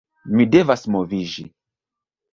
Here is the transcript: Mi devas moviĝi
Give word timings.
Mi 0.37 0.47
devas 0.55 0.87
moviĝi 0.95 1.47